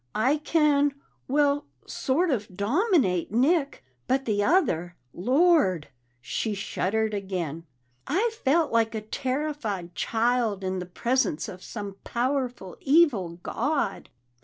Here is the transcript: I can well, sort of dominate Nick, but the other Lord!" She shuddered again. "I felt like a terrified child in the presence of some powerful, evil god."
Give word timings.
I 0.15 0.37
can 0.37 0.95
well, 1.27 1.67
sort 1.85 2.31
of 2.31 2.57
dominate 2.57 3.31
Nick, 3.31 3.83
but 4.07 4.25
the 4.25 4.43
other 4.43 4.95
Lord!" 5.13 5.89
She 6.21 6.55
shuddered 6.55 7.13
again. 7.13 7.67
"I 8.07 8.31
felt 8.43 8.71
like 8.71 8.95
a 8.95 9.01
terrified 9.01 9.93
child 9.93 10.63
in 10.63 10.79
the 10.79 10.87
presence 10.87 11.47
of 11.47 11.61
some 11.61 11.97
powerful, 12.03 12.77
evil 12.79 13.37
god." 13.43 14.09